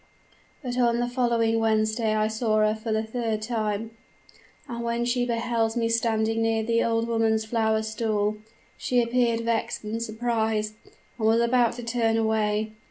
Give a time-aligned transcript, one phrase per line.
[0.63, 3.91] But on the following Wednesday I saw her for the third time;
[4.67, 8.37] and when she beheld me standing near the old woman's flower stall,
[8.77, 10.73] she appeared vexed and surprised,
[11.19, 12.71] and was about to turn away.